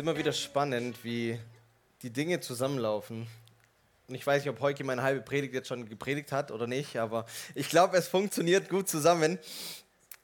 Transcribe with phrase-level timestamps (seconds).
[0.00, 1.38] Immer wieder spannend, wie
[2.00, 3.26] die Dinge zusammenlaufen.
[4.08, 6.96] Und ich weiß nicht, ob Heuki meine halbe Predigt jetzt schon gepredigt hat oder nicht,
[6.96, 9.38] aber ich glaube, es funktioniert gut zusammen.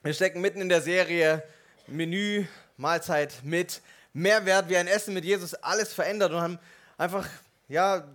[0.03, 1.43] Wir stecken mitten in der Serie
[1.89, 2.47] Menü,
[2.79, 3.83] Mahlzeit mit
[4.15, 6.59] Mehrwert, wie ein Essen mit Jesus alles verändert und haben
[6.97, 7.29] einfach
[7.69, 8.09] ja,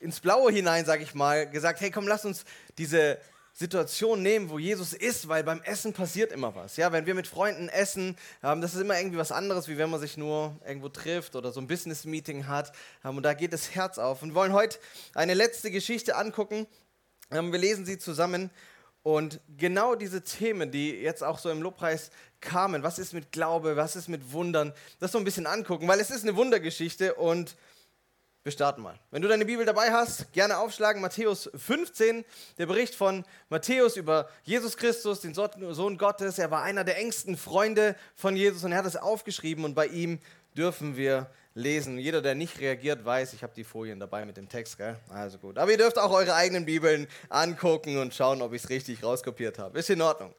[0.00, 2.44] ins Blaue hinein, sage ich mal, gesagt, hey komm, lass uns
[2.76, 3.16] diese
[3.58, 6.76] Situation nehmen, wo Jesus ist, weil beim Essen passiert immer was.
[6.76, 9.88] Ja, wenn wir mit Freunden essen, ähm, das ist immer irgendwie was anderes, wie wenn
[9.88, 12.72] man sich nur irgendwo trifft oder so ein Business-Meeting hat.
[13.02, 14.20] Ähm, und da geht das Herz auf.
[14.20, 14.78] Und wollen heute
[15.14, 16.66] eine letzte Geschichte angucken.
[17.30, 18.50] Ähm, wir lesen sie zusammen.
[19.02, 22.10] Und genau diese Themen, die jetzt auch so im Lobpreis
[22.42, 26.00] kamen, was ist mit Glaube, was ist mit Wundern, das so ein bisschen angucken, weil
[26.00, 27.56] es ist eine Wundergeschichte und
[28.46, 28.96] wir starten mal.
[29.10, 31.02] Wenn du deine Bibel dabei hast, gerne aufschlagen.
[31.02, 32.24] Matthäus 15,
[32.58, 36.38] der Bericht von Matthäus über Jesus Christus, den Sohn Gottes.
[36.38, 39.88] Er war einer der engsten Freunde von Jesus und er hat es aufgeschrieben und bei
[39.88, 40.20] ihm
[40.56, 41.98] dürfen wir lesen.
[41.98, 44.96] Jeder, der nicht reagiert, weiß, ich habe die Folien dabei mit dem Text, gell?
[45.08, 45.58] Also gut.
[45.58, 49.58] Aber ihr dürft auch eure eigenen Bibeln angucken und schauen, ob ich es richtig rauskopiert
[49.58, 49.76] habe.
[49.76, 50.32] Ist in Ordnung.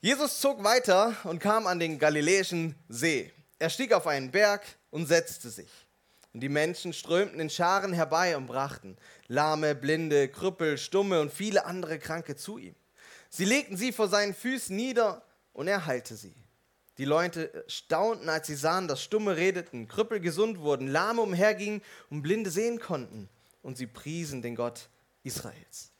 [0.00, 3.32] Jesus zog weiter und kam an den Galiläischen See.
[3.60, 5.70] Er stieg auf einen Berg und setzte sich.
[6.36, 11.64] Und die Menschen strömten in Scharen herbei und brachten Lahme, Blinde, Krüppel, Stumme und viele
[11.64, 12.74] andere Kranke zu ihm.
[13.30, 15.22] Sie legten sie vor seinen Füßen nieder
[15.54, 16.34] und er heilte sie.
[16.98, 22.20] Die Leute staunten, als sie sahen, dass Stumme redeten, Krüppel gesund wurden, Lahme umhergingen und
[22.20, 23.30] Blinde sehen konnten.
[23.62, 24.90] Und sie priesen den Gott
[25.22, 25.90] Israels.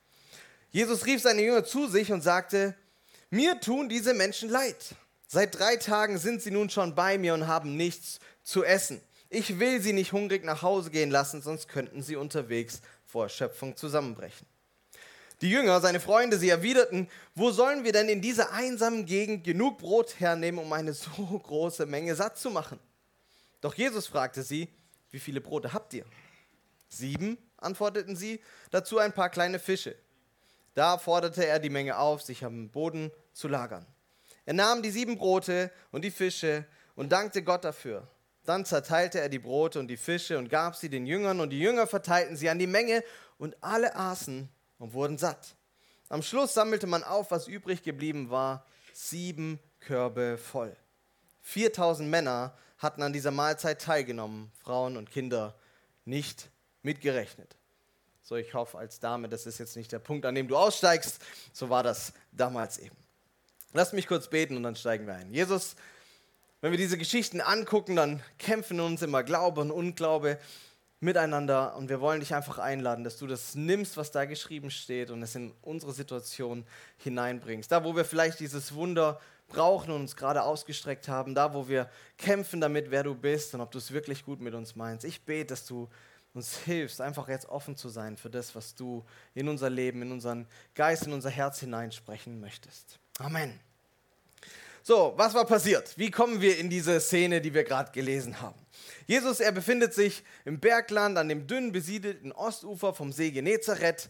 [0.71, 2.75] Jesus rief seine Jünger zu sich und sagte,
[3.31, 4.97] mir tun diese Menschen leid.
[5.29, 9.01] Seit drei Tagen sind sie nun schon bei mir und haben nichts zu essen.
[9.29, 13.77] Ich will sie nicht hungrig nach Hause gehen lassen, sonst könnten sie unterwegs vor Erschöpfung
[13.77, 14.47] zusammenbrechen.
[15.43, 19.79] Die Jünger, seine Freunde, sie erwiderten, wo sollen wir denn in dieser einsamen Gegend genug
[19.79, 21.11] Brot hernehmen, um eine so
[21.43, 22.79] große Menge satt zu machen?
[23.61, 24.69] Doch Jesus fragte sie,
[25.11, 26.05] wie viele Brote habt ihr?
[26.89, 29.97] Sieben, antworteten sie, dazu ein paar kleine Fische.
[30.75, 33.85] Da forderte er die Menge auf, sich am Boden zu lagern.
[34.45, 38.09] Er nahm die sieben Brote und die Fische und dankte Gott dafür.
[38.47, 41.61] Dann zerteilte er die Brote und die Fische und gab sie den Jüngern, und die
[41.61, 43.05] Jünger verteilten sie an die Menge,
[43.39, 44.49] und alle aßen
[44.79, 45.57] und wurden satt.
[46.09, 48.65] Am Schluss sammelte man auf, was übrig geblieben war,
[48.95, 50.75] sieben Körbe voll.
[51.43, 55.55] 4000 Männer hatten an dieser Mahlzeit teilgenommen, Frauen und Kinder
[56.05, 56.51] nicht
[56.83, 57.57] mitgerechnet.
[58.23, 61.21] So, ich hoffe als Dame, das ist jetzt nicht der Punkt, an dem du aussteigst.
[61.53, 62.97] So war das damals eben.
[63.73, 65.33] Lass mich kurz beten und dann steigen wir ein.
[65.33, 65.77] Jesus,
[66.61, 70.39] wenn wir diese Geschichten angucken, dann kämpfen uns immer Glaube und Unglaube
[71.01, 75.11] miteinander und wir wollen dich einfach einladen, dass du das nimmst, was da geschrieben steht
[75.11, 76.65] und es in unsere Situation
[76.99, 77.71] hineinbringst.
[77.71, 81.91] Da, wo wir vielleicht dieses Wunder brauchen und uns gerade ausgestreckt haben, da, wo wir
[82.17, 85.05] kämpfen damit, wer du bist und ob du es wirklich gut mit uns meinst.
[85.05, 85.89] Ich bete, dass du
[86.33, 90.13] uns hilfst, einfach jetzt offen zu sein für das, was du in unser Leben, in
[90.13, 92.99] unseren Geist, in unser Herz hineinsprechen möchtest.
[93.19, 93.59] Amen.
[94.89, 95.99] So, was war passiert?
[95.99, 98.55] Wie kommen wir in diese Szene, die wir gerade gelesen haben?
[99.09, 104.09] Jesus, er befindet sich im Bergland an dem dünn besiedelten Ostufer vom See Genezareth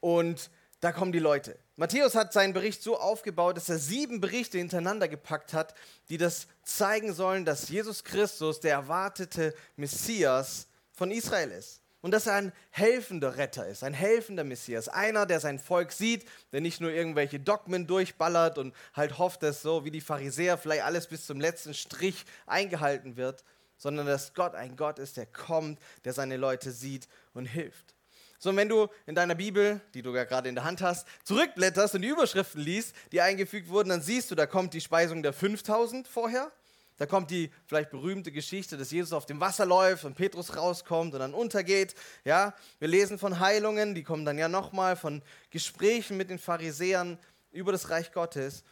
[0.00, 0.50] und
[0.80, 1.58] da kommen die Leute.
[1.76, 5.72] Matthäus hat seinen Bericht so aufgebaut, dass er sieben Berichte hintereinander gepackt hat,
[6.10, 12.26] die das zeigen sollen, dass Jesus Christus der erwartete Messias von Israel ist und dass
[12.26, 16.80] er ein helfender Retter ist, ein helfender Messias, einer, der sein Volk sieht, der nicht
[16.80, 21.26] nur irgendwelche Dogmen durchballert und halt hofft, dass so wie die Pharisäer vielleicht alles bis
[21.26, 23.44] zum letzten Strich eingehalten wird,
[23.76, 27.94] sondern dass Gott ein Gott ist, der kommt, der seine Leute sieht und hilft.
[28.40, 31.08] So, und wenn du in deiner Bibel, die du ja gerade in der Hand hast,
[31.24, 35.24] zurückblätterst und die Überschriften liest, die eingefügt wurden, dann siehst du, da kommt die Speisung
[35.24, 36.52] der 5000 vorher,
[36.98, 41.14] da kommt die vielleicht berühmte Geschichte, dass Jesus auf dem Wasser läuft und Petrus rauskommt
[41.14, 41.94] und dann untergeht.
[42.24, 47.16] Ja, wir lesen von Heilungen, die kommen dann ja nochmal von Gesprächen mit den Pharisäern
[47.52, 48.64] über das Reich Gottes.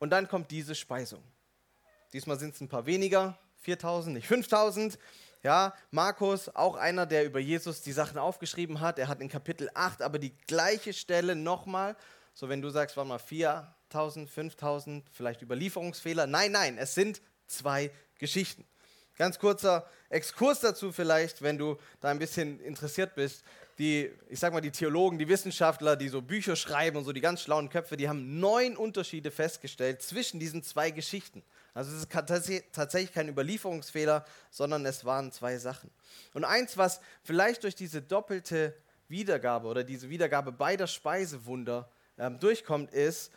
[0.00, 1.22] Und dann kommt diese Speisung.
[2.12, 4.98] Diesmal sind es ein paar weniger, 4000, nicht 5000.
[5.44, 8.98] Ja, Markus, auch einer, der über Jesus die Sachen aufgeschrieben hat.
[8.98, 11.96] Er hat in Kapitel 8 aber die gleiche Stelle nochmal.
[12.34, 16.26] So, wenn du sagst, warte mal, 4000, 5000, vielleicht Überlieferungsfehler.
[16.26, 18.64] Nein, nein, es sind zwei Geschichten.
[19.16, 23.42] Ganz kurzer Exkurs dazu vielleicht, wenn du da ein bisschen interessiert bist.
[23.78, 27.20] Die, ich sag mal, die Theologen, die Wissenschaftler, die so Bücher schreiben und so, die
[27.20, 31.44] ganz schlauen Köpfe, die haben neun Unterschiede festgestellt zwischen diesen zwei Geschichten.
[31.74, 32.10] Also es ist
[32.72, 35.90] tatsächlich kein Überlieferungsfehler, sondern es waren zwei Sachen.
[36.34, 38.74] Und eins, was vielleicht durch diese doppelte
[39.08, 43.30] Wiedergabe oder diese Wiedergabe beider Speisewunder ähm, durchkommt, ist,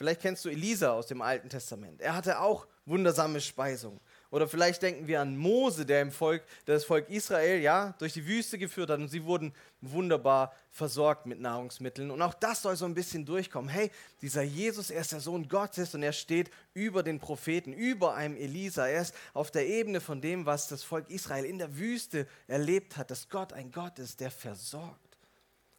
[0.00, 2.00] vielleicht kennst du Elisa aus dem Alten Testament.
[2.00, 4.00] Er hatte auch wundersame Speisung.
[4.30, 8.26] Oder vielleicht denken wir an Mose, der im Volk, das Volk Israel ja durch die
[8.26, 9.52] Wüste geführt hat und sie wurden
[9.82, 12.10] wunderbar versorgt mit Nahrungsmitteln.
[12.10, 13.68] Und auch das soll so ein bisschen durchkommen.
[13.68, 13.90] Hey,
[14.22, 18.38] dieser Jesus, er ist der Sohn Gottes und er steht über den Propheten, über einem
[18.38, 18.86] Elisa.
[18.86, 22.96] Er ist auf der Ebene von dem, was das Volk Israel in der Wüste erlebt
[22.96, 25.18] hat, dass Gott ein Gott ist, der versorgt.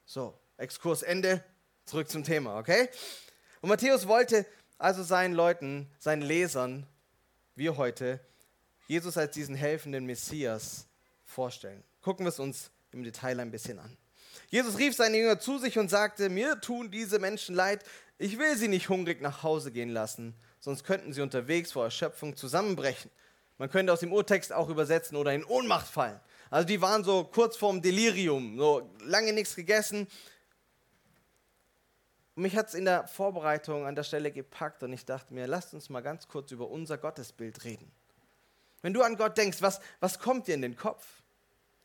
[0.05, 1.43] So, Exkurs Ende,
[1.85, 2.87] zurück zum Thema, okay?
[3.61, 4.45] Und Matthäus wollte
[4.77, 6.87] also seinen Leuten, seinen Lesern,
[7.55, 8.19] wir heute,
[8.87, 10.87] Jesus als diesen helfenden Messias
[11.25, 11.83] vorstellen.
[12.01, 13.95] Gucken wir es uns im Detail ein bisschen an.
[14.49, 17.83] Jesus rief seine Jünger zu sich und sagte, mir tun diese Menschen leid,
[18.17, 22.35] ich will sie nicht hungrig nach Hause gehen lassen, sonst könnten sie unterwegs vor Erschöpfung
[22.35, 23.11] zusammenbrechen.
[23.57, 26.19] Man könnte aus dem Urtext auch übersetzen oder in Ohnmacht fallen.
[26.49, 30.07] Also die waren so kurz vorm Delirium, so lange nichts gegessen.
[32.35, 35.73] Mich hat es in der Vorbereitung an der Stelle gepackt und ich dachte mir, lasst
[35.73, 37.91] uns mal ganz kurz über unser Gottesbild reden.
[38.81, 41.05] Wenn du an Gott denkst, was, was kommt dir in den Kopf?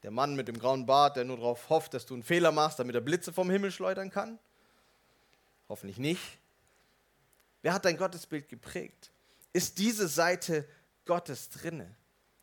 [0.02, 2.78] Der Mann mit dem grauen Bart, der nur darauf hofft, dass du einen Fehler machst,
[2.78, 4.38] damit er Blitze vom Himmel schleudern kann?
[5.68, 6.38] Hoffentlich nicht.
[7.62, 9.10] Wer hat dein Gottesbild geprägt?
[9.52, 10.64] Ist diese Seite
[11.06, 11.92] Gottes drinne?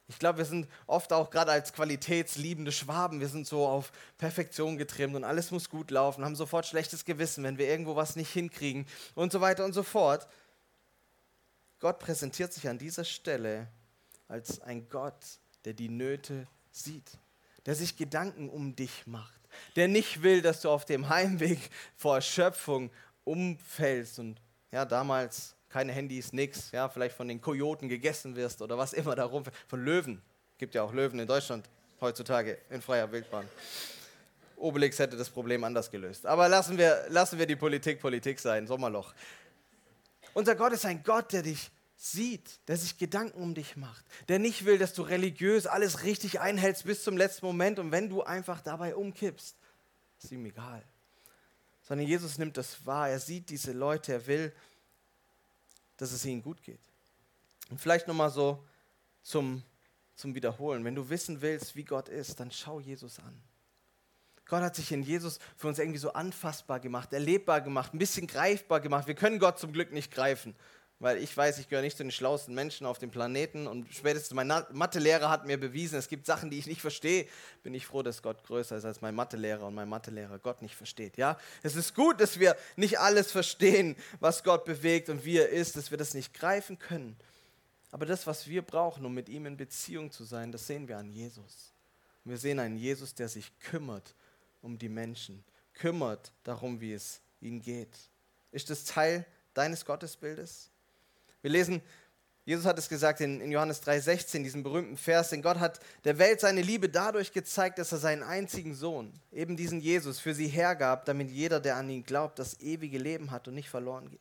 [0.08, 4.78] Ich glaube, wir sind oft auch gerade als qualitätsliebende Schwaben, wir sind so auf Perfektion
[4.78, 8.32] getrimmt und alles muss gut laufen, haben sofort schlechtes Gewissen, wenn wir irgendwo was nicht
[8.32, 8.86] hinkriegen
[9.16, 10.28] und so weiter und so fort.
[11.80, 13.68] Gott präsentiert sich an dieser Stelle
[14.28, 17.18] als ein Gott, der die Nöte sieht,
[17.66, 19.42] der sich Gedanken um dich macht,
[19.76, 21.60] der nicht will, dass du auf dem Heimweg
[21.96, 22.92] vor Erschöpfung
[23.24, 24.42] umfällst und
[24.72, 29.16] ja, damals keine Handys, nix, ja, vielleicht von den Kojoten gegessen wirst oder was immer
[29.16, 30.22] darum, von Löwen,
[30.60, 31.68] gibt ja auch Löwen in Deutschland
[32.00, 33.48] heutzutage in freier Wildbahn.
[34.56, 36.28] Obelix hätte das Problem anders gelöst.
[36.28, 39.16] Aber lassen wir, lassen wir die Politik Politik sein, Sommerloch.
[40.36, 44.38] Unser Gott ist ein Gott, der dich sieht, der sich Gedanken um dich macht, der
[44.38, 48.22] nicht will, dass du religiös alles richtig einhältst bis zum letzten Moment und wenn du
[48.22, 49.56] einfach dabei umkippst,
[50.22, 50.84] ist ihm egal.
[51.82, 54.54] Sondern Jesus nimmt das wahr, er sieht diese Leute, er will,
[56.04, 56.82] dass es ihnen gut geht.
[57.70, 58.64] Und vielleicht nochmal so
[59.22, 59.64] zum,
[60.16, 63.42] zum Wiederholen, wenn du wissen willst, wie Gott ist, dann schau Jesus an.
[64.46, 68.28] Gott hat sich in Jesus für uns irgendwie so anfassbar gemacht, erlebbar gemacht, ein bisschen
[68.28, 69.08] greifbar gemacht.
[69.08, 70.56] Wir können Gott zum Glück nicht greifen
[71.04, 74.34] weil ich weiß, ich gehöre nicht zu den schlauesten Menschen auf dem Planeten und spätestens
[74.34, 77.28] mein Mathelehrer hat mir bewiesen, es gibt Sachen, die ich nicht verstehe.
[77.62, 80.76] Bin ich froh, dass Gott größer ist als mein Mathelehrer und mein Mathelehrer Gott nicht
[80.76, 81.18] versteht.
[81.18, 85.50] Ja, es ist gut, dass wir nicht alles verstehen, was Gott bewegt und wie er
[85.50, 87.18] ist, dass wir das nicht greifen können.
[87.92, 90.98] Aber das, was wir brauchen, um mit ihm in Beziehung zu sein, das sehen wir
[90.98, 91.74] an Jesus.
[92.24, 94.16] wir sehen einen Jesus, der sich kümmert
[94.62, 97.92] um die Menschen, kümmert darum, wie es ihnen geht.
[98.52, 100.70] Ist das Teil deines Gottesbildes?
[101.44, 101.84] Wir lesen,
[102.46, 106.18] Jesus hat es gesagt in, in Johannes 3,16, diesen berühmten Vers, denn Gott hat der
[106.18, 110.48] Welt seine Liebe dadurch gezeigt, dass er seinen einzigen Sohn, eben diesen Jesus, für sie
[110.48, 114.20] hergab, damit jeder, der an ihn glaubt, das ewige Leben hat und nicht verloren geht.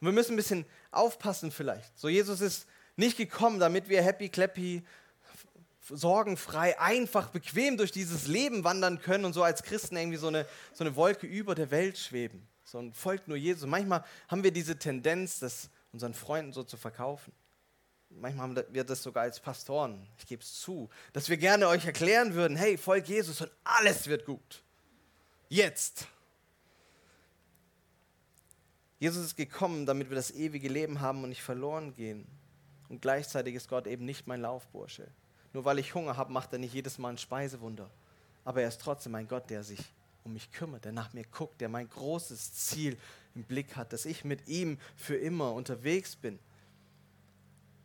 [0.00, 1.98] Und wir müssen ein bisschen aufpassen vielleicht.
[1.98, 4.82] So, Jesus ist nicht gekommen, damit wir happy, clappy,
[5.88, 10.46] sorgenfrei, einfach, bequem durch dieses Leben wandern können und so als Christen irgendwie so eine,
[10.72, 12.46] so eine Wolke über der Welt schweben.
[12.64, 13.68] Sondern folgt nur Jesus.
[13.68, 17.32] Manchmal haben wir diese Tendenz, dass unseren Freunden so zu verkaufen.
[18.10, 21.86] Manchmal haben wir das sogar als Pastoren, ich gebe es zu, dass wir gerne euch
[21.86, 24.62] erklären würden, hey, folgt Jesus und alles wird gut.
[25.48, 26.06] Jetzt.
[28.98, 32.26] Jesus ist gekommen, damit wir das ewige Leben haben und nicht verloren gehen.
[32.88, 35.08] Und gleichzeitig ist Gott eben nicht mein Laufbursche.
[35.52, 37.90] Nur weil ich Hunger habe, macht er nicht jedes Mal ein Speisewunder.
[38.44, 39.80] Aber er ist trotzdem ein Gott, der sich
[40.24, 42.96] um mich kümmert, der nach mir guckt, der mein großes Ziel
[43.34, 46.38] im Blick hat, dass ich mit ihm für immer unterwegs bin.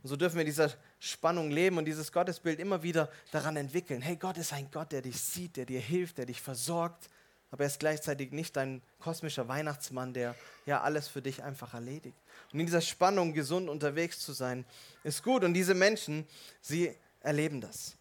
[0.04, 4.02] Und so dürfen wir dieser Spannung leben und dieses Gottesbild immer wieder daran entwickeln.
[4.02, 7.10] Hey, Gott ist ein Gott, der dich sieht, der dir hilft, der dich versorgt,
[7.50, 10.36] aber er ist gleichzeitig nicht dein kosmischer Weihnachtsmann, der
[10.66, 12.18] ja alles für dich einfach erledigt.
[12.52, 14.66] Und in dieser Spannung gesund unterwegs zu sein,
[15.04, 15.44] ist gut.
[15.44, 16.28] Und diese Menschen,
[16.62, 17.96] sie erleben das.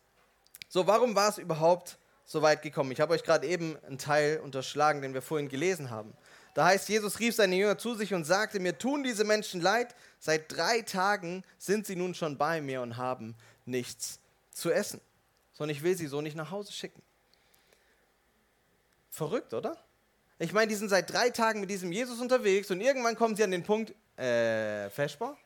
[0.69, 2.91] So, warum war es überhaupt so weit gekommen?
[2.91, 6.13] Ich habe euch gerade eben einen Teil unterschlagen, den wir vorhin gelesen haben.
[6.57, 9.95] Da heißt, Jesus rief seine Jünger zu sich und sagte, mir tun diese Menschen leid,
[10.19, 13.37] seit drei Tagen sind sie nun schon bei mir und haben
[13.67, 14.21] nichts
[14.53, 15.03] zu essen.
[15.53, 17.03] Sondern ich will sie so nicht nach Hause schicken.
[19.11, 19.77] Verrückt, oder?
[20.39, 23.45] Ich meine, die sind seit drei Tagen mit diesem Jesus unterwegs und irgendwann kommen sie
[23.45, 25.37] an den Punkt, äh, Feschbar?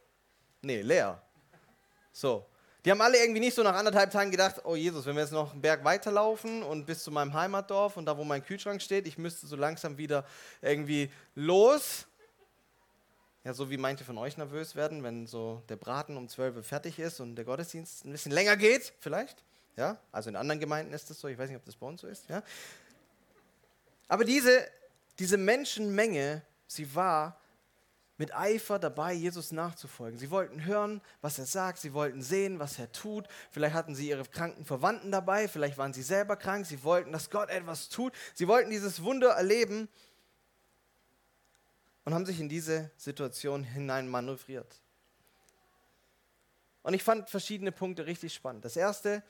[0.62, 1.20] Nee, leer.
[2.12, 2.46] So.
[2.84, 5.32] Die haben alle irgendwie nicht so nach anderthalb Tagen gedacht, oh Jesus, wenn wir jetzt
[5.32, 9.06] noch einen Berg weiterlaufen und bis zu meinem Heimatdorf und da, wo mein Kühlschrank steht,
[9.06, 10.24] ich müsste so langsam wieder
[10.62, 12.06] irgendwie los.
[13.44, 16.62] Ja, so wie manche von euch nervös werden, wenn so der Braten um 12 Uhr
[16.62, 19.42] fertig ist und der Gottesdienst ein bisschen länger geht, vielleicht.
[19.76, 22.00] Ja, also in anderen Gemeinden ist das so, ich weiß nicht, ob das bei uns
[22.00, 22.28] so ist.
[22.28, 22.42] Ja.
[24.08, 24.66] Aber diese,
[25.18, 27.40] diese Menschenmenge, sie war
[28.20, 30.18] mit Eifer dabei, Jesus nachzufolgen.
[30.18, 33.26] Sie wollten hören, was er sagt, sie wollten sehen, was er tut.
[33.50, 37.30] Vielleicht hatten sie ihre kranken Verwandten dabei, vielleicht waren sie selber krank, sie wollten, dass
[37.30, 38.12] Gott etwas tut.
[38.34, 39.88] Sie wollten dieses Wunder erleben
[42.04, 44.82] und haben sich in diese Situation hinein manövriert.
[46.82, 48.66] Und ich fand verschiedene Punkte richtig spannend.
[48.66, 49.22] Das erste,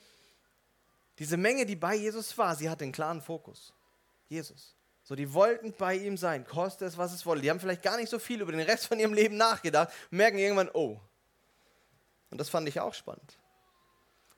[1.20, 3.72] diese Menge, die bei Jesus war, sie hat den klaren Fokus.
[4.28, 4.74] Jesus.
[5.10, 7.40] So, die wollten bei ihm sein, koste es, was es wolle.
[7.40, 10.38] Die haben vielleicht gar nicht so viel über den Rest von ihrem Leben nachgedacht merken
[10.38, 11.00] irgendwann, oh.
[12.30, 13.36] Und das fand ich auch spannend.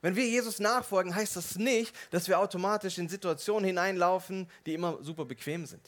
[0.01, 4.97] Wenn wir Jesus nachfolgen, heißt das nicht, dass wir automatisch in Situationen hineinlaufen, die immer
[5.03, 5.87] super bequem sind.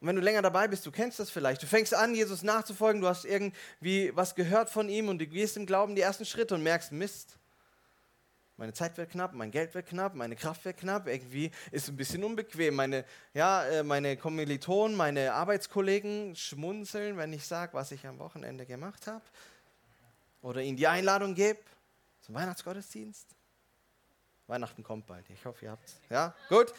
[0.00, 1.62] Und wenn du länger dabei bist, du kennst das vielleicht.
[1.62, 5.56] Du fängst an, Jesus nachzufolgen, du hast irgendwie was gehört von ihm und du gehst
[5.56, 7.38] im Glauben die ersten Schritte und merkst, Mist,
[8.58, 11.08] meine Zeit wird knapp, mein Geld wird knapp, meine Kraft wird knapp.
[11.08, 12.74] Irgendwie ist ein bisschen unbequem.
[12.74, 18.64] Meine, ja, äh, meine Kommilitonen, meine Arbeitskollegen schmunzeln, wenn ich sage, was ich am Wochenende
[18.64, 19.24] gemacht habe.
[20.40, 21.60] Oder ihnen die Einladung gebe
[22.22, 23.26] zum Weihnachtsgottesdienst.
[24.46, 25.28] Weihnachten kommt bald.
[25.28, 26.00] Ich hoffe, ihr habt es.
[26.08, 26.72] Ja, gut.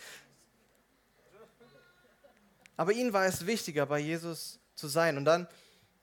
[2.75, 5.17] Aber ihnen war es wichtiger, bei Jesus zu sein.
[5.17, 5.47] Und dann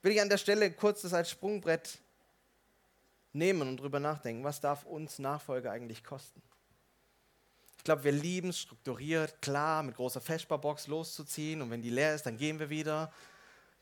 [0.02, 1.98] will ich an der Stelle kurz das als Sprungbrett
[3.34, 6.42] nehmen und drüber nachdenken, was darf uns Nachfolge eigentlich kosten?
[7.76, 12.14] Ich glaube, wir lieben es strukturiert, klar, mit großer Feschbarbox loszuziehen und wenn die leer
[12.14, 13.12] ist, dann gehen wir wieder.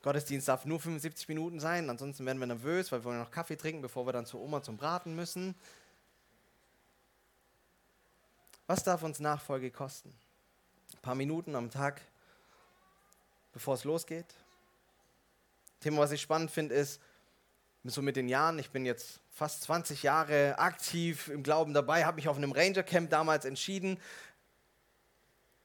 [0.01, 3.55] Gottesdienst darf nur 75 Minuten sein, ansonsten werden wir nervös, weil wir wollen noch Kaffee
[3.55, 5.55] trinken, bevor wir dann zur Oma zum Braten müssen.
[8.67, 10.13] Was darf uns Nachfolge kosten?
[10.93, 12.01] Ein paar Minuten am Tag,
[13.53, 14.25] bevor es losgeht.
[15.79, 16.99] Thema, was ich spannend finde, ist,
[17.91, 22.15] so mit den Jahren, ich bin jetzt fast 20 Jahre aktiv im Glauben dabei, habe
[22.15, 23.99] mich auf einem Ranger Camp damals entschieden,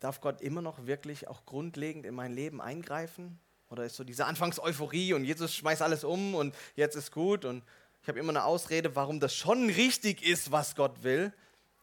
[0.01, 3.39] darf Gott immer noch wirklich auch grundlegend in mein Leben eingreifen?
[3.71, 7.63] Oder ist so diese Anfangseuphorie und Jesus schmeißt alles um und jetzt ist gut und
[8.03, 11.33] ich habe immer eine Ausrede, warum das schon richtig ist, was Gott will,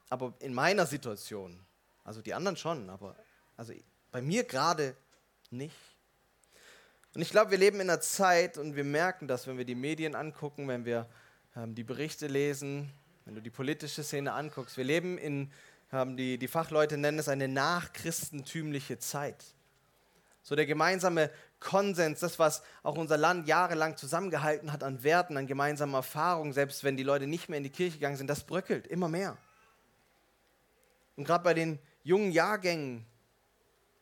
[0.09, 1.63] aber in meiner Situation,
[2.03, 3.15] also die anderen schon, aber
[3.55, 3.73] also
[4.11, 4.97] bei mir gerade
[5.51, 5.75] nicht.
[7.15, 9.73] Und ich glaube, wir leben in einer Zeit und wir merken das, wenn wir die
[9.73, 11.07] Medien angucken, wenn wir
[11.55, 12.91] ähm, die Berichte lesen,
[13.23, 14.75] wenn du die politische Szene anguckst.
[14.75, 15.49] Wir leben in,
[15.93, 19.45] ähm, die, die Fachleute nennen es eine nachchristentümliche Zeit.
[20.43, 21.31] So der gemeinsame
[21.61, 26.83] Konsens, das, was auch unser Land jahrelang zusammengehalten hat an Werten, an gemeinsamer Erfahrung, selbst
[26.83, 29.37] wenn die Leute nicht mehr in die Kirche gegangen sind, das bröckelt immer mehr.
[31.15, 33.05] Und gerade bei den jungen Jahrgängen,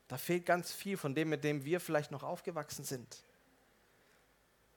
[0.08, 3.24] da fehlt ganz viel von dem, mit dem wir vielleicht noch aufgewachsen sind.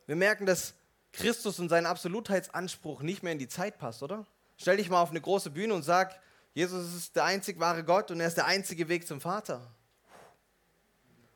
[0.06, 0.74] Wir merken, dass
[1.12, 4.26] Christus und sein Absolutheitsanspruch nicht mehr in die Zeit passt, oder?
[4.58, 6.18] Stell dich mal auf eine große Bühne und sag,
[6.54, 9.60] Jesus ist der einzig wahre Gott und er ist der einzige Weg zum Vater.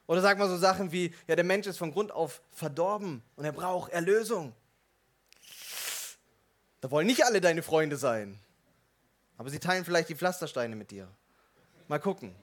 [0.07, 3.45] Oder sag mal so Sachen wie, ja, der Mensch ist von Grund auf verdorben und
[3.45, 4.55] er braucht Erlösung.
[6.81, 8.41] Da wollen nicht alle deine Freunde sein.
[9.37, 11.09] Aber sie teilen vielleicht die Pflastersteine mit dir.
[11.89, 12.35] Mal gucken.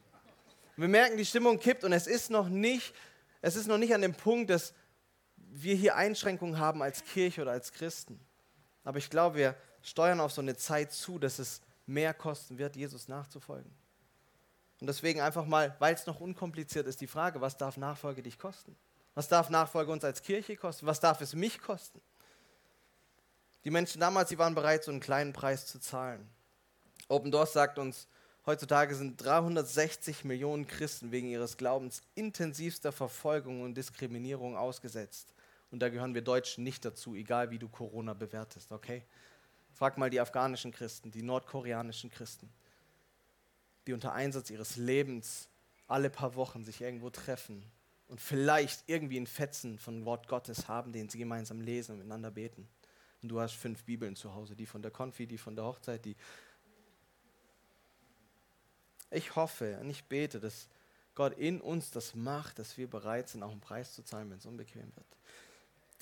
[0.77, 2.93] Wir merken, die Stimmung kippt und es ist noch nicht,
[3.41, 4.73] es ist noch nicht an dem Punkt, dass
[5.35, 8.19] wir hier Einschränkungen haben als Kirche oder als Christen.
[8.83, 12.75] Aber ich glaube, wir steuern auf so eine Zeit zu, dass es mehr kosten wird,
[12.75, 13.71] Jesus nachzufolgen.
[14.79, 18.37] Und deswegen einfach mal, weil es noch unkompliziert ist, die Frage, was darf Nachfolge dich
[18.37, 18.75] kosten?
[19.15, 20.85] Was darf Nachfolge uns als Kirche kosten?
[20.85, 21.99] Was darf es mich kosten?
[23.63, 26.29] Die Menschen damals, sie waren bereit, so einen kleinen Preis zu zahlen.
[27.07, 28.07] Open Doors sagt uns,
[28.47, 35.33] Heutzutage sind 360 Millionen Christen wegen ihres Glaubens intensivster Verfolgung und Diskriminierung ausgesetzt.
[35.69, 39.03] Und da gehören wir Deutschen nicht dazu, egal wie du Corona bewertest, okay?
[39.73, 42.49] Frag mal die afghanischen Christen, die nordkoreanischen Christen,
[43.85, 45.49] die unter Einsatz ihres Lebens
[45.89, 47.69] alle paar Wochen sich irgendwo treffen
[48.07, 52.31] und vielleicht irgendwie ein Fetzen von Wort Gottes haben, den sie gemeinsam lesen und miteinander
[52.31, 52.69] beten.
[53.21, 56.05] Und du hast fünf Bibeln zu Hause, die von der Konfi, die von der Hochzeit,
[56.05, 56.15] die
[59.11, 60.67] ich hoffe und ich bete, dass
[61.15, 64.37] Gott in uns das macht, dass wir bereit sind, auch einen Preis zu zahlen, wenn
[64.37, 65.07] es unbequem wird.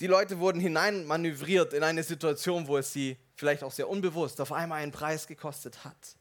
[0.00, 4.52] Die Leute wurden hineinmanövriert in eine Situation, wo es sie vielleicht auch sehr unbewusst auf
[4.52, 6.16] einmal einen Preis gekostet hat.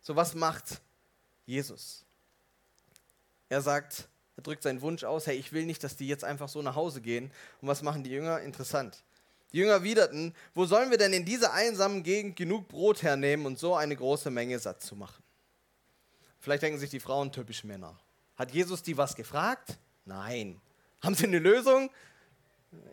[0.00, 0.80] So was macht
[1.44, 2.04] Jesus?
[3.48, 6.48] Er sagt, er drückt seinen Wunsch aus, hey, ich will nicht, dass die jetzt einfach
[6.48, 7.30] so nach Hause gehen.
[7.60, 8.40] Und was machen die Jünger?
[8.40, 9.04] Interessant.
[9.52, 13.58] Die Jünger widerten, wo sollen wir denn in dieser einsamen Gegend genug Brot hernehmen und
[13.58, 15.22] so eine große Menge satt zu machen?
[16.46, 17.98] Vielleicht denken sich die Frauen typisch Männer.
[18.36, 19.76] Hat Jesus die was gefragt?
[20.04, 20.60] Nein.
[21.02, 21.90] Haben sie eine Lösung?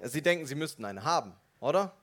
[0.02, 1.96] Sie denken, sie müssten eine haben, oder?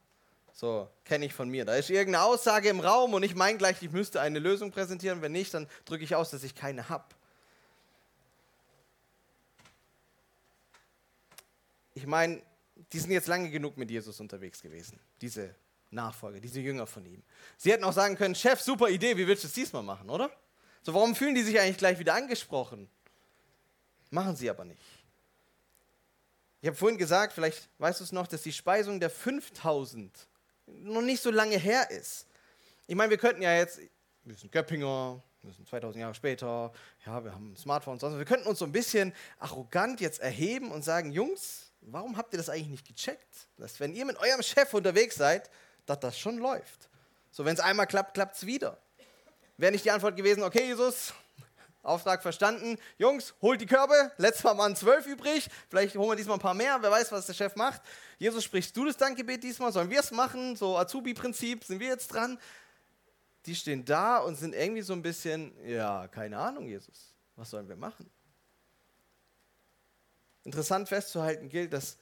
[0.52, 1.64] So, kenne ich von mir.
[1.64, 5.22] Da ist irgendeine Aussage im Raum und ich meine gleich, ich müsste eine Lösung präsentieren.
[5.22, 7.06] Wenn nicht, dann drücke ich aus, dass ich keine habe.
[11.94, 12.40] Ich meine,
[12.92, 15.52] die sind jetzt lange genug mit Jesus unterwegs gewesen, diese
[15.90, 17.24] Nachfolger, diese Jünger von ihm.
[17.56, 20.30] Sie hätten auch sagen können, Chef, super Idee, wie willst du es diesmal machen, oder?
[20.82, 22.88] So, warum fühlen die sich eigentlich gleich wieder angesprochen?
[24.10, 24.80] Machen sie aber nicht.
[26.62, 30.28] Ich habe vorhin gesagt, vielleicht weißt du es noch, dass die Speisung der 5000
[30.66, 32.26] noch nicht so lange her ist.
[32.86, 33.80] Ich meine, wir könnten ja jetzt,
[34.24, 36.72] wir sind Göppinger, wir sind 2000 Jahre später,
[37.06, 40.20] ja, wir haben ein Smartphone und sonst Wir könnten uns so ein bisschen arrogant jetzt
[40.20, 43.48] erheben und sagen, Jungs, warum habt ihr das eigentlich nicht gecheckt?
[43.56, 45.50] Dass wenn ihr mit eurem Chef unterwegs seid,
[45.86, 46.88] dass das schon läuft.
[47.30, 48.76] So, wenn es einmal klappt, klappt es wieder.
[49.60, 51.12] Wäre nicht die Antwort gewesen, okay, Jesus,
[51.82, 52.78] Auftrag verstanden.
[52.96, 54.10] Jungs, holt die Körbe.
[54.16, 55.50] Letztes Mal waren zwölf übrig.
[55.68, 56.78] Vielleicht holen wir diesmal ein paar mehr.
[56.80, 57.82] Wer weiß, was der Chef macht.
[58.18, 59.70] Jesus, sprichst du das Dankgebet diesmal?
[59.70, 60.56] Sollen wir es machen?
[60.56, 62.38] So Azubi-Prinzip, sind wir jetzt dran?
[63.44, 67.14] Die stehen da und sind irgendwie so ein bisschen, ja, keine Ahnung, Jesus.
[67.36, 68.10] Was sollen wir machen?
[70.44, 71.98] Interessant festzuhalten gilt, dass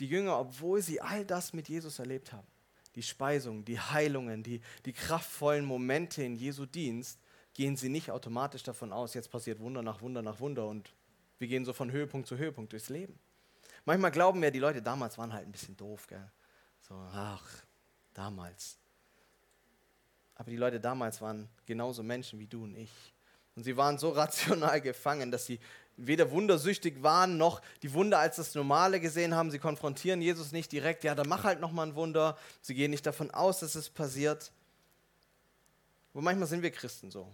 [0.00, 2.48] die Jünger, obwohl sie all das mit Jesus erlebt haben,
[2.94, 7.20] die Speisungen, die Heilungen, die, die kraftvollen Momente in Jesu Dienst,
[7.54, 10.92] gehen sie nicht automatisch davon aus, jetzt passiert Wunder nach Wunder nach Wunder und
[11.38, 13.18] wir gehen so von Höhepunkt zu Höhepunkt durchs Leben.
[13.84, 16.30] Manchmal glauben wir, die Leute damals waren halt ein bisschen doof, gell?
[16.80, 17.44] So, ach,
[18.12, 18.78] damals.
[20.34, 22.90] Aber die Leute damals waren genauso Menschen wie du und ich.
[23.56, 25.60] Und sie waren so rational gefangen, dass sie
[26.06, 29.50] weder wundersüchtig waren, noch die Wunder als das Normale gesehen haben.
[29.50, 32.36] Sie konfrontieren Jesus nicht direkt, ja, dann mach halt nochmal ein Wunder.
[32.60, 34.52] Sie gehen nicht davon aus, dass es passiert.
[36.12, 37.28] Aber manchmal sind wir Christen so.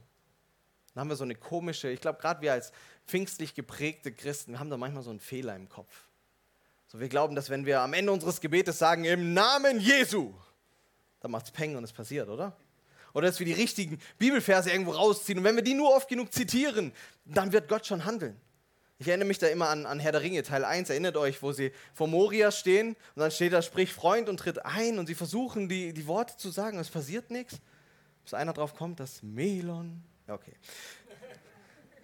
[0.95, 2.73] Dann haben wir so eine komische, ich glaube, gerade wir als
[3.07, 5.95] pfingstlich geprägte Christen, haben da manchmal so einen Fehler im Kopf.
[6.89, 10.33] So, wir glauben, dass wenn wir am Ende unseres Gebetes sagen, im Namen Jesu,
[11.21, 12.57] dann macht es Peng und es passiert, oder?
[13.13, 16.33] Oder dass wir die richtigen Bibelverse irgendwo rausziehen und wenn wir die nur oft genug
[16.33, 16.93] zitieren,
[17.25, 18.41] dann wird Gott schon handeln.
[18.99, 21.53] Ich erinnere mich da immer an, an Herr der Ringe, Teil 1, erinnert euch, wo
[21.53, 25.15] sie vor Moria stehen und dann steht da, sprich Freund und tritt ein und sie
[25.15, 27.61] versuchen die, die Worte zu sagen, es passiert nichts
[28.27, 30.03] bis einer drauf kommt, das Melon.
[30.27, 30.53] Ja, okay.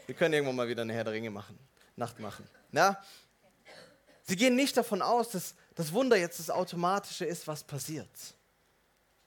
[0.06, 1.58] Wir können irgendwann mal wieder eine Herr der Ringe machen,
[1.96, 2.48] Nacht machen.
[2.70, 3.02] Na?
[4.22, 8.08] Sie gehen nicht davon aus, dass das Wunder jetzt das Automatische ist, was passiert.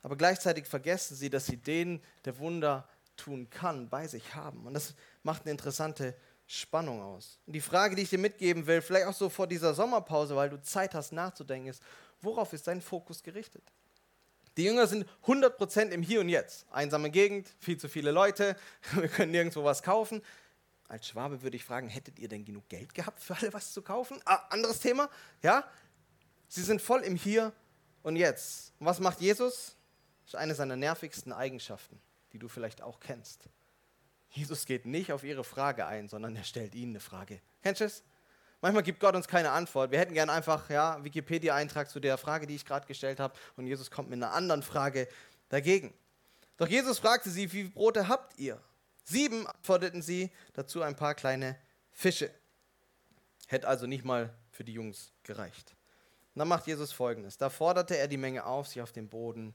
[0.04, 4.66] Aber gleichzeitig vergessen sie, dass sie den, der Wunder tun kann, bei sich haben.
[4.66, 6.16] Und das macht eine interessante
[6.48, 7.40] Spannung aus.
[7.46, 10.50] Und die Frage, die ich dir mitgeben will, vielleicht auch so vor dieser Sommerpause, weil
[10.50, 11.82] du Zeit hast nachzudenken, ist,
[12.22, 13.64] worauf ist dein Fokus gerichtet?
[14.58, 16.66] Die Jünger sind 100% im Hier und Jetzt.
[16.72, 18.56] Einsame Gegend, viel zu viele Leute,
[18.94, 20.22] wir können nirgendwo was kaufen.
[20.88, 23.82] Als Schwabe würde ich fragen, hättet ihr denn genug Geld gehabt, für alle was zu
[23.82, 24.20] kaufen?
[24.26, 25.10] Ah, anderes Thema,
[25.42, 25.68] ja?
[26.48, 27.52] Sie sind voll im Hier
[28.04, 28.72] und Jetzt.
[28.80, 29.76] Und was macht Jesus?
[30.24, 32.00] Das ist eine seiner nervigsten Eigenschaften,
[32.34, 33.50] die du vielleicht auch kennst.
[34.36, 37.40] Jesus geht nicht auf ihre Frage ein, sondern er stellt ihnen eine Frage.
[37.64, 38.04] Kennst du es?
[38.62, 39.92] Manchmal gibt Gott uns keine Antwort.
[39.92, 43.68] Wir hätten gerne einfach ja, Wikipedia-Eintrag zu der Frage, die ich gerade gestellt habe, und
[43.68, 45.08] Jesus kommt mit einer anderen Frage
[45.50, 45.94] dagegen.
[46.58, 48.62] Doch Jesus fragte sie, wie viele Brote habt ihr?
[49.04, 51.58] Sieben antworteten sie, dazu ein paar kleine
[51.92, 52.32] Fische.
[53.48, 55.76] Hätte also nicht mal für die Jungs gereicht.
[56.34, 59.54] Und dann macht Jesus folgendes: Da forderte er die Menge auf, sich auf dem Boden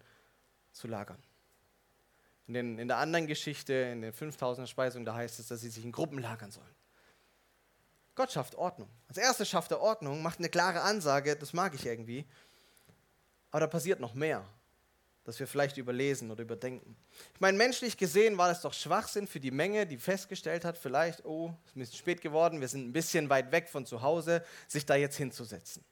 [0.73, 1.19] zu lagern.
[2.50, 5.68] In, den, in der anderen Geschichte, in der 5000er Speisung, da heißt es, dass sie
[5.68, 6.74] sich in Gruppen lagern sollen.
[8.16, 8.88] Gott schafft Ordnung.
[9.06, 12.26] Als erstes schafft er Ordnung, macht eine klare Ansage, das mag ich irgendwie.
[13.52, 14.44] Aber da passiert noch mehr,
[15.22, 16.96] das wir vielleicht überlesen oder überdenken.
[17.34, 21.24] Ich meine, menschlich gesehen war das doch Schwachsinn für die Menge, die festgestellt hat, vielleicht,
[21.24, 24.02] oh, es ist ein bisschen spät geworden, wir sind ein bisschen weit weg von zu
[24.02, 25.84] Hause, sich da jetzt hinzusetzen.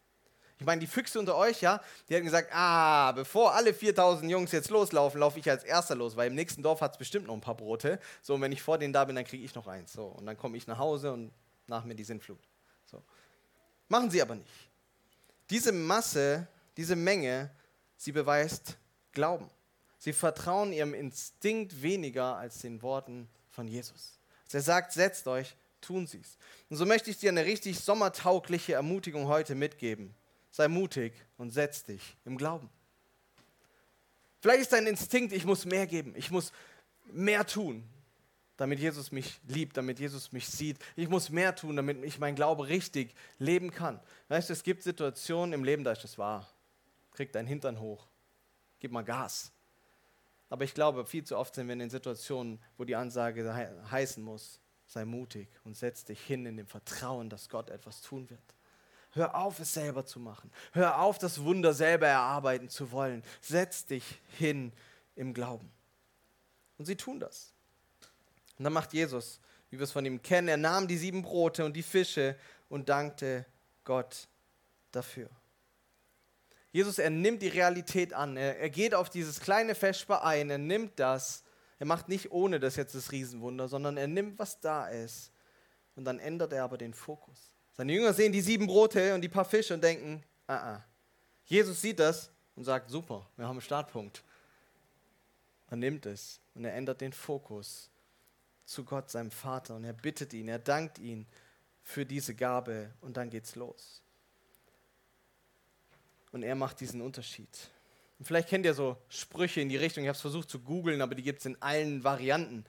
[0.59, 4.51] Ich meine, die Füchse unter euch, ja, die hätten gesagt, ah, bevor alle 4000 Jungs
[4.51, 7.35] jetzt loslaufen, laufe ich als Erster los, weil im nächsten Dorf hat es bestimmt noch
[7.35, 8.01] ein paar Brote.
[8.23, 9.93] So, und wenn ich vor denen da bin, dann kriege ich noch eins.
[9.93, 11.31] So, und dann komme ich nach Hause und
[11.69, 12.41] nach mir die Sintflut.
[12.87, 13.03] So.
[13.89, 14.51] Machen sie aber nicht.
[15.49, 17.51] Diese Masse, diese Menge,
[17.97, 18.77] sie beweist
[19.13, 19.49] Glauben.
[19.99, 24.19] Sie vertrauen ihrem Instinkt weniger als den Worten von Jesus.
[24.45, 26.37] Als er sagt, setzt euch, tun sie es.
[26.69, 30.15] Und so möchte ich dir eine richtig sommertaugliche Ermutigung heute mitgeben.
[30.51, 32.69] Sei mutig und setz dich im Glauben.
[34.41, 36.53] Vielleicht ist dein Instinkt, ich muss mehr geben, ich muss
[37.13, 37.89] mehr tun,
[38.57, 40.79] damit Jesus mich liebt, damit Jesus mich sieht.
[40.97, 44.01] Ich muss mehr tun, damit ich mein Glaube richtig leben kann.
[44.29, 46.49] Weißt du, es gibt Situationen im Leben, da ist das wahr.
[47.13, 48.07] Krieg deinen Hintern hoch,
[48.79, 49.53] gib mal Gas.
[50.51, 53.53] Aber ich glaube, viel zu oft sind wir in Situationen, wo die Ansage
[53.91, 58.31] heißen muss, sei mutig und setz dich hin in dem Vertrauen, dass Gott etwas tun
[58.31, 58.55] wird.
[59.13, 60.51] Hör auf, es selber zu machen.
[60.73, 63.23] Hör auf, das Wunder selber erarbeiten zu wollen.
[63.41, 64.73] Setz dich hin
[65.17, 65.71] im Glauben.
[66.77, 67.53] Und sie tun das.
[68.59, 69.41] Und dann macht Jesus,
[69.71, 72.37] wie wir es von ihm kennen, er nahm die sieben Brote und die Fische
[72.69, 73.47] und dankte
[73.85, 74.29] Gott
[74.93, 75.31] dafür.
[76.71, 78.37] Jesus, er nimmt die Realität an.
[78.37, 80.51] Er, er geht auf dieses kleine Vesper ein.
[80.51, 81.43] Er nimmt das.
[81.79, 85.33] Er macht nicht ohne das jetzt das Riesenwunder, sondern er nimmt, was da ist.
[85.97, 87.53] Und dann ändert er aber den Fokus.
[87.79, 90.85] Seine Jünger sehen die sieben Brote und die paar Fische und denken, ah, ah.
[91.45, 94.25] Jesus sieht das und sagt, super, wir haben einen Startpunkt.
[95.71, 97.89] Er nimmt es und er ändert den Fokus
[98.65, 101.25] zu Gott, seinem Vater, und er bittet ihn, er dankt ihn
[101.85, 104.03] für diese Gabe und dann geht's los.
[106.33, 107.49] Und er macht diesen Unterschied.
[108.19, 111.01] Und vielleicht kennt ihr so Sprüche in die Richtung, ich habe es versucht zu googeln,
[111.01, 112.65] aber die gibt es in allen Varianten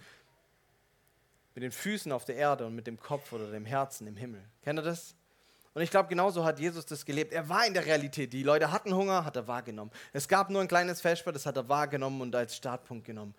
[1.56, 4.44] mit den Füßen auf der Erde und mit dem Kopf oder dem Herzen im Himmel.
[4.64, 5.16] Kennt ihr das?
[5.74, 7.32] Und ich glaube, genauso hat Jesus das gelebt.
[7.32, 8.34] Er war in der Realität.
[8.34, 9.92] Die Leute hatten Hunger, hat er wahrgenommen.
[10.14, 13.36] Es gab nur ein kleines Vesper, das hat er wahrgenommen und als Startpunkt genommen.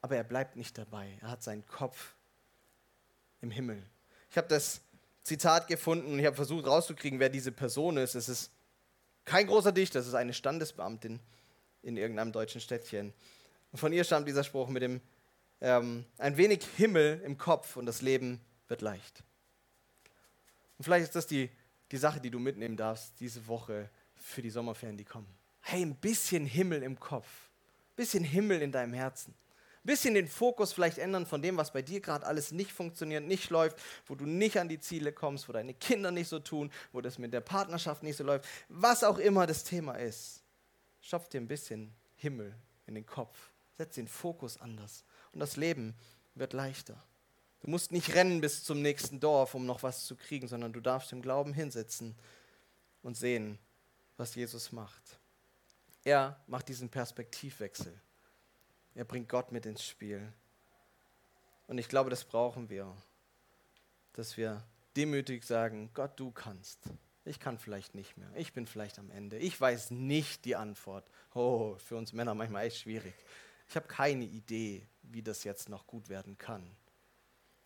[0.00, 1.18] Aber er bleibt nicht dabei.
[1.20, 2.14] Er hat seinen Kopf
[3.40, 3.82] im Himmel.
[4.30, 4.80] Ich habe das
[5.22, 8.14] Zitat gefunden und ich habe versucht rauszukriegen, wer diese Person ist.
[8.14, 8.50] Es ist
[9.24, 11.20] kein großer Dichter, es ist eine Standesbeamtin
[11.82, 13.12] in irgendeinem deutschen Städtchen.
[13.70, 15.00] Und von ihr stammt dieser Spruch mit dem
[15.60, 19.22] ähm, ein wenig Himmel im Kopf und das Leben wird leicht.
[20.76, 21.50] Und vielleicht ist das die,
[21.90, 25.26] die Sache, die du mitnehmen darfst diese Woche für die Sommerferien, die kommen.
[25.60, 29.34] Hey, ein bisschen Himmel im Kopf, ein bisschen Himmel in deinem Herzen.
[29.84, 33.24] Ein bisschen den Fokus vielleicht ändern von dem, was bei dir gerade alles nicht funktioniert,
[33.24, 36.70] nicht läuft, wo du nicht an die Ziele kommst, wo deine Kinder nicht so tun,
[36.92, 40.42] wo das mit der Partnerschaft nicht so läuft, was auch immer das Thema ist.
[41.00, 42.54] Schopf dir ein bisschen Himmel
[42.86, 43.36] in den Kopf.
[43.76, 45.94] Setz den Fokus anders und das Leben
[46.34, 47.02] wird leichter.
[47.60, 50.80] Du musst nicht rennen bis zum nächsten Dorf, um noch was zu kriegen, sondern du
[50.80, 52.14] darfst im Glauben hinsetzen
[53.02, 53.58] und sehen,
[54.16, 55.18] was Jesus macht.
[56.04, 58.00] Er macht diesen Perspektivwechsel.
[58.94, 60.32] Er bringt Gott mit ins Spiel.
[61.66, 62.96] Und ich glaube, das brauchen wir,
[64.12, 64.64] dass wir
[64.96, 66.80] demütig sagen, Gott, du kannst.
[67.24, 68.30] Ich kann vielleicht nicht mehr.
[68.36, 69.36] Ich bin vielleicht am Ende.
[69.36, 71.08] Ich weiß nicht die Antwort.
[71.34, 73.14] Oh, für uns Männer manchmal echt schwierig.
[73.68, 76.70] Ich habe keine Idee, wie das jetzt noch gut werden kann.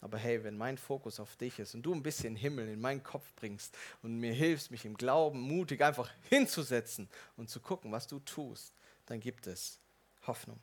[0.00, 3.04] Aber hey, wenn mein Fokus auf dich ist und du ein bisschen Himmel in meinen
[3.04, 8.08] Kopf bringst und mir hilfst, mich im Glauben mutig einfach hinzusetzen und zu gucken, was
[8.08, 8.74] du tust,
[9.06, 9.78] dann gibt es
[10.26, 10.58] Hoffnung.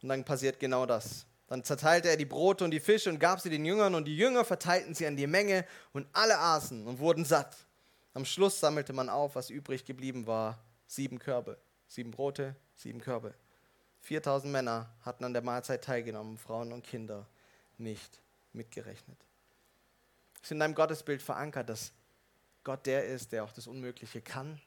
[0.00, 1.26] Und dann passiert genau das.
[1.48, 4.16] Dann zerteilte er die Brote und die Fische und gab sie den Jüngern und die
[4.16, 7.56] Jünger verteilten sie an die Menge und alle aßen und wurden satt.
[8.14, 11.58] Am Schluss sammelte man auf, was übrig geblieben war, sieben Körbe.
[11.88, 13.34] Sieben Brote, sieben Körbe.
[14.00, 17.26] 4000 Männer hatten an der Mahlzeit teilgenommen, Frauen und Kinder
[17.78, 18.20] nicht
[18.52, 19.18] mitgerechnet.
[20.36, 21.92] Es ist in deinem Gottesbild verankert, dass
[22.64, 24.60] Gott der ist, der auch das Unmögliche kann.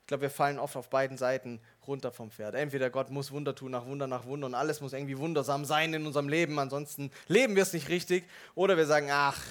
[0.00, 2.54] Ich glaube, wir fallen oft auf beiden Seiten runter vom Pferd.
[2.54, 5.92] Entweder Gott muss Wunder tun nach Wunder nach Wunder und alles muss irgendwie wundersam sein
[5.92, 8.24] in unserem Leben, ansonsten leben wir es nicht richtig.
[8.54, 9.42] Oder wir sagen, ach,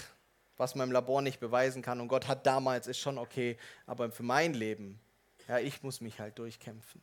[0.57, 4.11] was man im Labor nicht beweisen kann und Gott hat damals, ist schon okay, aber
[4.11, 4.99] für mein Leben,
[5.47, 7.01] ja, ich muss mich halt durchkämpfen.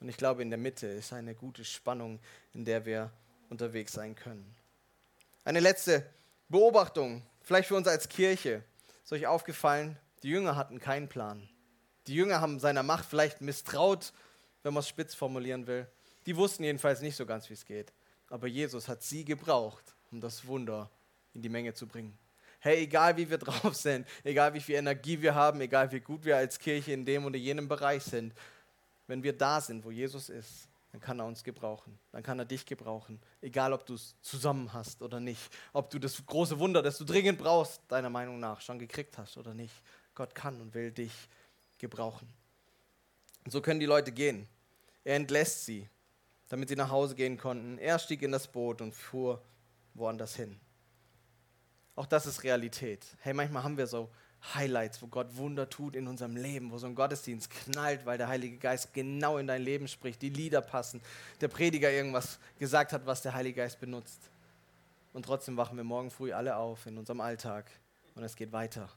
[0.00, 2.20] Und ich glaube, in der Mitte ist eine gute Spannung,
[2.54, 3.10] in der wir
[3.50, 4.54] unterwegs sein können.
[5.44, 6.04] Eine letzte
[6.48, 8.62] Beobachtung, vielleicht für uns als Kirche.
[9.02, 11.48] Ist euch aufgefallen, die Jünger hatten keinen Plan.
[12.06, 14.12] Die Jünger haben seiner Macht vielleicht misstraut,
[14.62, 15.86] wenn man es spitz formulieren will.
[16.26, 17.92] Die wussten jedenfalls nicht so ganz, wie es geht.
[18.30, 20.90] Aber Jesus hat sie gebraucht, um das Wunder
[21.34, 22.18] in die Menge zu bringen.
[22.60, 26.24] Hey, egal wie wir drauf sind, egal wie viel Energie wir haben, egal wie gut
[26.24, 28.34] wir als Kirche in dem oder jenem Bereich sind,
[29.08, 31.98] wenn wir da sind, wo Jesus ist, dann kann er uns gebrauchen.
[32.12, 33.20] Dann kann er dich gebrauchen.
[33.40, 35.50] Egal, ob du es zusammen hast oder nicht.
[35.72, 39.36] Ob du das große Wunder, das du dringend brauchst, deiner Meinung nach schon gekriegt hast
[39.36, 39.74] oder nicht.
[40.14, 41.12] Gott kann und will dich
[41.78, 42.28] gebrauchen.
[43.44, 44.48] Und so können die Leute gehen.
[45.04, 45.88] Er entlässt sie,
[46.48, 47.78] damit sie nach Hause gehen konnten.
[47.78, 49.42] Er stieg in das Boot und fuhr
[49.94, 50.58] woanders hin.
[51.96, 53.04] Auch das ist Realität.
[53.20, 54.10] Hey, manchmal haben wir so
[54.54, 58.28] Highlights, wo Gott Wunder tut in unserem Leben, wo so ein Gottesdienst knallt, weil der
[58.28, 61.00] Heilige Geist genau in dein Leben spricht, die Lieder passen,
[61.40, 64.30] der Prediger irgendwas gesagt hat, was der Heilige Geist benutzt.
[65.12, 67.70] Und trotzdem wachen wir morgen früh alle auf in unserem Alltag
[68.14, 68.88] und es geht weiter.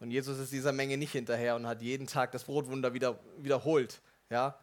[0.00, 4.02] Und Jesus ist dieser Menge nicht hinterher und hat jeden Tag das Brotwunder wieder, wiederholt,
[4.30, 4.58] ja?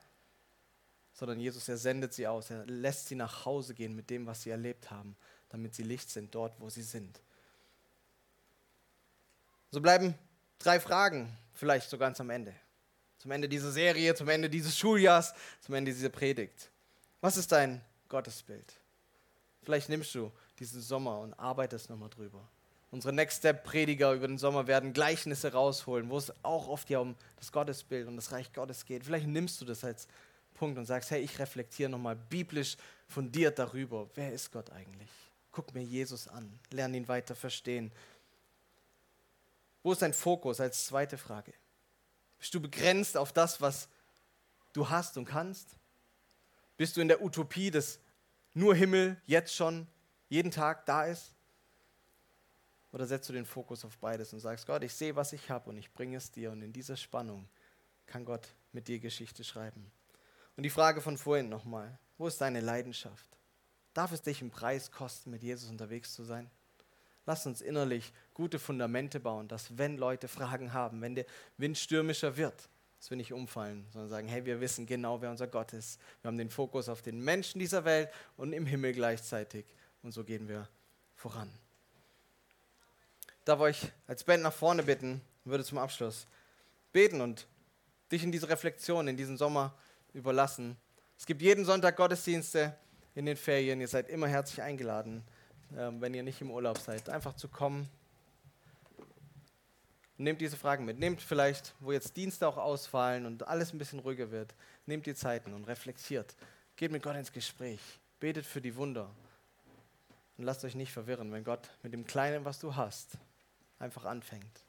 [1.14, 4.44] sondern Jesus, er sendet sie aus, er lässt sie nach Hause gehen mit dem, was
[4.44, 5.16] sie erlebt haben,
[5.50, 7.22] damit sie Licht sind dort, wo sie sind.
[9.72, 10.16] So bleiben
[10.58, 12.54] drei Fragen, vielleicht so ganz am Ende.
[13.18, 16.72] Zum Ende dieser Serie, zum Ende dieses Schuljahrs, zum Ende dieser Predigt.
[17.22, 18.74] Was ist dein Gottesbild?
[19.62, 22.48] Vielleicht nimmst du diesen Sommer und arbeitest nochmal drüber.
[22.92, 27.00] Unsere Next Step Prediger über den Sommer werden Gleichnisse rausholen, wo es auch oft ja
[27.00, 29.06] um das Gottesbild und das Reich Gottes geht.
[29.06, 30.08] Vielleicht nimmst du das als
[30.56, 32.78] Punkt und sagst, hey, ich reflektiere nochmal biblisch
[33.08, 34.10] fundiert darüber.
[34.16, 35.10] Wer ist Gott eigentlich?
[35.52, 37.92] Guck mir Jesus an, lerne ihn weiter verstehen.
[39.84, 41.54] Wo ist dein Fokus als zweite Frage?
[42.38, 43.90] Bist du begrenzt auf das, was
[44.74, 45.76] du hast und kannst?
[46.78, 48.00] Bist du in der Utopie, dass
[48.54, 49.88] nur Himmel jetzt schon
[50.30, 51.34] jeden Tag da ist?
[52.92, 55.70] Oder setzt du den Fokus auf beides und sagst, Gott, ich sehe, was ich habe
[55.70, 56.52] und ich bringe es dir.
[56.52, 57.48] Und in dieser Spannung
[58.08, 59.92] kann Gott mit dir Geschichte schreiben.
[60.58, 63.30] Und die Frage von vorhin nochmal, wo ist deine Leidenschaft?
[63.94, 66.50] Darf es dich einen Preis kosten, mit Jesus unterwegs zu sein?
[67.26, 71.26] Lass uns innerlich gute Fundamente bauen, dass wenn Leute Fragen haben, wenn der
[71.58, 75.48] Wind stürmischer wird, dass wir nicht umfallen, sondern sagen, hey, wir wissen genau, wer unser
[75.48, 76.00] Gott ist.
[76.22, 79.66] Wir haben den Fokus auf den Menschen dieser Welt und im Himmel gleichzeitig.
[80.04, 80.70] Und so gehen wir
[81.16, 81.52] voran.
[83.44, 86.26] Darf euch als Band nach vorne bitten, würde zum Abschluss
[86.94, 87.46] beten und
[88.10, 89.76] dich in diese Reflexion, in diesen Sommer
[90.14, 90.78] überlassen.
[91.18, 92.74] Es gibt jeden Sonntag Gottesdienste
[93.16, 93.82] in den Ferien.
[93.82, 95.26] Ihr seid immer herzlich eingeladen,
[95.78, 97.90] ähm, wenn ihr nicht im Urlaub seid, einfach zu kommen.
[100.20, 101.00] Nehmt diese Fragen mit.
[101.00, 104.54] Nehmt vielleicht, wo jetzt Dienste auch ausfallen und alles ein bisschen ruhiger wird,
[104.86, 106.36] nehmt die Zeiten und reflektiert.
[106.76, 107.80] Geht mit Gott ins Gespräch.
[108.20, 109.10] Betet für die Wunder.
[110.38, 113.12] Und lasst euch nicht verwirren, wenn Gott mit dem Kleinen, was du hast,
[113.80, 114.62] einfach anfängt.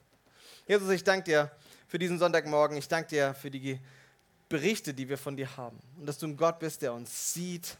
[0.67, 1.51] Jesus, ich danke dir
[1.89, 2.77] für diesen Sonntagmorgen.
[2.77, 3.77] Ich danke dir für die
[4.47, 5.79] Berichte, die wir von dir haben.
[5.97, 7.77] Und dass du ein Gott bist, der uns sieht,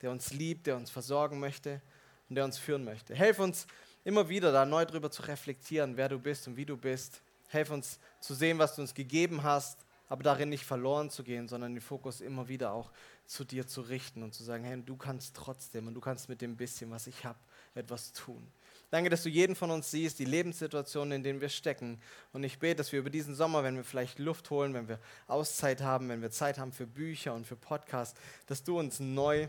[0.00, 1.80] der uns liebt, der uns versorgen möchte
[2.28, 3.16] und der uns führen möchte.
[3.16, 3.66] Helf uns
[4.04, 7.22] immer wieder da neu drüber zu reflektieren, wer du bist und wie du bist.
[7.48, 11.48] Helf uns zu sehen, was du uns gegeben hast, aber darin nicht verloren zu gehen,
[11.48, 12.90] sondern den Fokus immer wieder auch
[13.26, 16.40] zu dir zu richten und zu sagen, hey, du kannst trotzdem und du kannst mit
[16.40, 17.38] dem bisschen, was ich habe,
[17.74, 18.50] etwas tun.
[18.90, 22.00] Danke, dass du jeden von uns siehst, die Lebenssituationen, in denen wir stecken.
[22.32, 24.98] Und ich bete, dass wir über diesen Sommer, wenn wir vielleicht Luft holen, wenn wir
[25.28, 29.46] Auszeit haben, wenn wir Zeit haben für Bücher und für Podcasts, dass du uns neu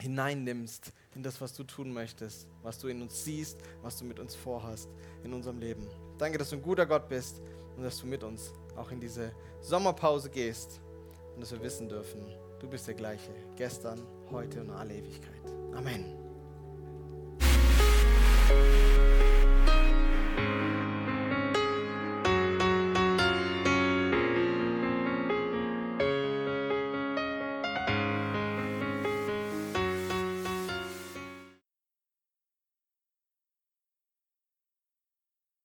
[0.00, 4.20] hineinnimmst in das, was du tun möchtest, was du in uns siehst, was du mit
[4.20, 4.88] uns vorhast
[5.24, 5.86] in unserem Leben.
[6.18, 7.40] Danke, dass du ein guter Gott bist
[7.76, 10.80] und dass du mit uns auch in diese Sommerpause gehst
[11.34, 12.20] und dass wir wissen dürfen,
[12.60, 15.42] du bist der gleiche, gestern, heute und in alle Ewigkeit.
[15.74, 16.27] Amen.